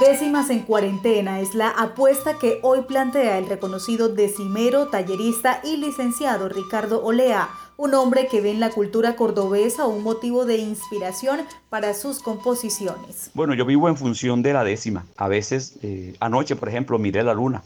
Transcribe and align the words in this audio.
Décimas 0.00 0.48
en 0.48 0.60
cuarentena 0.60 1.40
es 1.40 1.54
la 1.54 1.68
apuesta 1.68 2.38
que 2.38 2.60
hoy 2.62 2.80
plantea 2.82 3.36
el 3.36 3.46
reconocido 3.46 4.08
decimero, 4.08 4.86
tallerista 4.86 5.60
y 5.62 5.76
licenciado 5.76 6.48
Ricardo 6.48 7.04
Olea, 7.04 7.50
un 7.76 7.92
hombre 7.92 8.26
que 8.26 8.40
ve 8.40 8.52
en 8.52 8.60
la 8.60 8.70
cultura 8.70 9.16
cordobesa 9.16 9.86
un 9.86 10.02
motivo 10.02 10.46
de 10.46 10.56
inspiración 10.56 11.40
para 11.68 11.92
sus 11.92 12.20
composiciones. 12.20 13.30
Bueno, 13.34 13.52
yo 13.52 13.66
vivo 13.66 13.86
en 13.90 13.98
función 13.98 14.42
de 14.42 14.54
la 14.54 14.64
décima. 14.64 15.04
A 15.18 15.28
veces, 15.28 15.76
eh, 15.82 16.14
anoche, 16.20 16.56
por 16.56 16.70
ejemplo, 16.70 16.98
miré 16.98 17.22
la 17.22 17.34
luna 17.34 17.62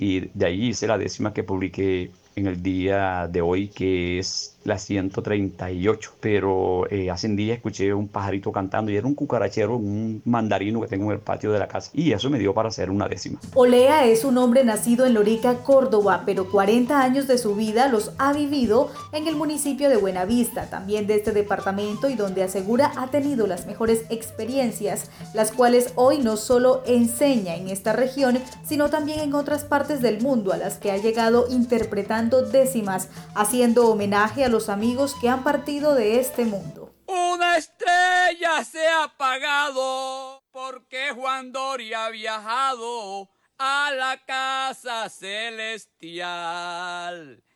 y 0.00 0.30
de 0.34 0.46
ahí 0.46 0.70
hice 0.70 0.88
la 0.88 0.98
décima 0.98 1.32
que 1.32 1.44
publiqué 1.44 2.10
en 2.38 2.46
el 2.46 2.62
día 2.62 3.28
de 3.30 3.40
hoy, 3.40 3.68
que 3.68 4.18
es 4.18 4.58
la 4.64 4.78
138. 4.78 6.12
Pero 6.20 6.88
eh, 6.90 7.10
hace 7.10 7.26
un 7.26 7.36
día 7.36 7.54
escuché 7.54 7.92
un 7.92 8.08
pajarito 8.08 8.52
cantando 8.52 8.90
y 8.90 8.96
era 8.96 9.06
un 9.06 9.14
cucarachero, 9.14 9.76
un 9.76 10.22
mandarino 10.24 10.80
que 10.80 10.86
tengo 10.86 11.06
en 11.06 11.12
el 11.12 11.18
patio 11.18 11.52
de 11.52 11.58
la 11.58 11.68
casa. 11.68 11.90
Y 11.92 12.12
eso 12.12 12.30
me 12.30 12.38
dio 12.38 12.54
para 12.54 12.68
hacer 12.68 12.90
una 12.90 13.08
décima. 13.08 13.40
Olea 13.54 14.06
es 14.06 14.24
un 14.24 14.38
hombre 14.38 14.64
nacido 14.64 15.06
en 15.06 15.14
Lorica, 15.14 15.62
Córdoba, 15.64 16.22
pero 16.24 16.48
40 16.50 17.00
años 17.00 17.26
de 17.26 17.38
su 17.38 17.54
vida 17.54 17.88
los 17.88 18.12
ha 18.18 18.32
vivido 18.32 18.90
en 19.12 19.26
el 19.26 19.36
municipio 19.36 19.88
de 19.88 19.96
Buenavista, 19.96 20.70
también 20.70 21.06
de 21.06 21.16
este 21.16 21.32
departamento 21.32 22.08
y 22.08 22.14
donde 22.14 22.42
asegura 22.42 22.92
ha 22.96 23.08
tenido 23.08 23.46
las 23.46 23.66
mejores 23.66 24.04
experiencias, 24.10 25.10
las 25.34 25.50
cuales 25.50 25.92
hoy 25.96 26.18
no 26.18 26.36
solo 26.36 26.82
enseña 26.86 27.56
en 27.56 27.68
esta 27.68 27.92
región, 27.92 28.38
sino 28.64 28.90
también 28.90 29.20
en 29.20 29.34
otras 29.34 29.64
partes 29.64 30.00
del 30.02 30.20
mundo 30.20 30.52
a 30.52 30.56
las 30.56 30.76
que 30.76 30.92
ha 30.92 30.96
llegado 30.96 31.46
interpretando 31.50 32.27
décimas, 32.28 33.08
haciendo 33.34 33.88
homenaje 33.88 34.44
a 34.44 34.48
los 34.48 34.68
amigos 34.68 35.14
que 35.20 35.28
han 35.28 35.42
partido 35.42 35.94
de 35.94 36.20
este 36.20 36.44
mundo. 36.44 36.94
Una 37.06 37.56
estrella 37.56 38.64
se 38.70 38.86
ha 38.86 39.04
apagado 39.04 40.42
porque 40.52 41.10
Juan 41.14 41.52
Doria 41.52 42.06
ha 42.06 42.10
viajado 42.10 43.30
a 43.58 43.90
la 43.92 44.18
casa 44.24 45.08
celestial. 45.08 46.22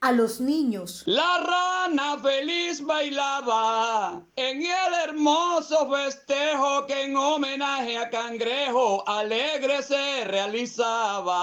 A 0.00 0.12
los 0.12 0.40
niños. 0.40 1.04
La 1.06 1.38
rana 1.38 2.18
feliz 2.18 2.82
bailaba 2.82 4.22
en 4.34 4.62
el 4.62 4.94
hermoso 5.04 5.88
festejo 5.88 6.86
que 6.86 7.04
en 7.04 7.16
homenaje 7.16 7.98
a 7.98 8.10
Cangrejo 8.10 9.08
alegre 9.08 9.82
se 9.82 10.24
realizaba. 10.24 11.34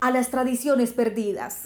A 0.00 0.10
las 0.10 0.30
tradiciones 0.30 0.92
perdidas. 0.92 1.64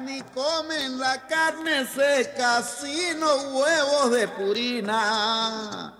Ni 0.00 0.20
comen 0.34 0.98
la 0.98 1.26
carne 1.26 1.86
seca, 1.86 2.62
sino 2.62 3.26
huevos 3.52 4.10
de 4.12 4.28
purina. 4.28 5.94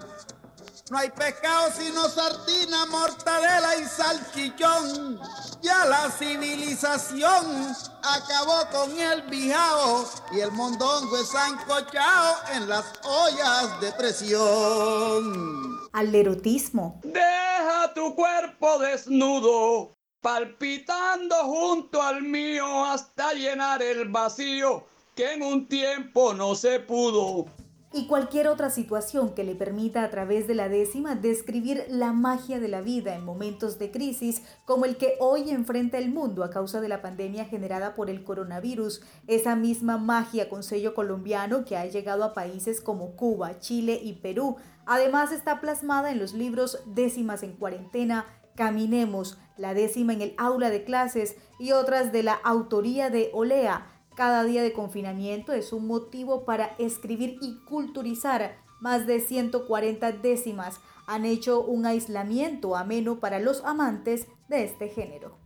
No 0.90 0.98
hay 0.98 1.10
pescado 1.10 1.70
sino 1.72 2.08
sardina, 2.08 2.86
mortadela 2.86 3.76
y 3.76 3.84
salchichón. 3.84 5.20
Ya 5.62 5.86
la 5.86 6.10
civilización 6.10 7.74
acabó 8.02 8.68
con 8.70 8.98
el 8.98 9.22
bijao 9.22 10.04
y 10.32 10.40
el 10.40 10.52
mondongo 10.52 11.16
es 11.18 11.34
ancochado 11.34 12.36
en 12.54 12.68
las 12.68 12.84
ollas 13.04 13.80
de 13.80 13.92
presión. 13.92 15.78
Al 15.92 16.14
erotismo. 16.14 17.00
Deja 17.04 17.94
tu 17.94 18.14
cuerpo 18.14 18.78
desnudo 18.78 19.96
palpitando 20.22 21.34
junto 21.44 22.00
al 22.00 22.22
mío 22.22 22.84
hasta 22.86 23.34
llenar 23.34 23.82
el 23.82 24.08
vacío 24.08 24.84
que 25.16 25.32
en 25.32 25.42
un 25.42 25.66
tiempo 25.66 26.32
no 26.32 26.54
se 26.54 26.80
pudo. 26.80 27.46
Y 27.94 28.06
cualquier 28.06 28.48
otra 28.48 28.70
situación 28.70 29.34
que 29.34 29.44
le 29.44 29.54
permita 29.54 30.02
a 30.02 30.10
través 30.10 30.46
de 30.46 30.54
la 30.54 30.70
décima 30.70 31.14
describir 31.14 31.84
la 31.90 32.12
magia 32.12 32.58
de 32.58 32.68
la 32.68 32.80
vida 32.80 33.14
en 33.14 33.22
momentos 33.22 33.78
de 33.78 33.90
crisis 33.90 34.42
como 34.64 34.86
el 34.86 34.96
que 34.96 35.16
hoy 35.20 35.50
enfrenta 35.50 35.98
el 35.98 36.08
mundo 36.08 36.42
a 36.42 36.48
causa 36.48 36.80
de 36.80 36.88
la 36.88 37.02
pandemia 37.02 37.44
generada 37.44 37.94
por 37.94 38.08
el 38.08 38.24
coronavirus, 38.24 39.02
esa 39.26 39.56
misma 39.56 39.98
magia 39.98 40.48
con 40.48 40.62
sello 40.62 40.94
colombiano 40.94 41.66
que 41.66 41.76
ha 41.76 41.84
llegado 41.84 42.24
a 42.24 42.32
países 42.32 42.80
como 42.80 43.14
Cuba, 43.14 43.58
Chile 43.58 44.00
y 44.02 44.14
Perú. 44.14 44.56
Además 44.86 45.30
está 45.30 45.60
plasmada 45.60 46.12
en 46.12 46.18
los 46.18 46.32
libros 46.32 46.78
Décimas 46.86 47.42
en 47.42 47.52
cuarentena, 47.52 48.24
Caminemos, 48.54 49.38
la 49.56 49.74
décima 49.74 50.12
en 50.12 50.22
el 50.22 50.34
aula 50.38 50.70
de 50.70 50.84
clases 50.84 51.36
y 51.58 51.72
otras 51.72 52.12
de 52.12 52.22
la 52.22 52.34
autoría 52.34 53.10
de 53.10 53.30
Olea. 53.32 53.86
Cada 54.14 54.44
día 54.44 54.62
de 54.62 54.72
confinamiento 54.72 55.52
es 55.52 55.72
un 55.72 55.86
motivo 55.86 56.44
para 56.44 56.74
escribir 56.78 57.38
y 57.40 57.58
culturizar. 57.64 58.56
Más 58.80 59.06
de 59.06 59.20
140 59.20 60.12
décimas 60.12 60.80
han 61.06 61.24
hecho 61.24 61.62
un 61.62 61.86
aislamiento 61.86 62.76
ameno 62.76 63.20
para 63.20 63.38
los 63.38 63.64
amantes 63.64 64.26
de 64.48 64.64
este 64.64 64.88
género. 64.88 65.36